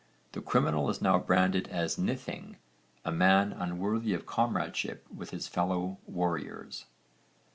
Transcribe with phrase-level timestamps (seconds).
[0.31, 2.55] The criminal is now branded as nithing,
[3.05, 6.85] a man unworthy of comradeship with his fellow warriors.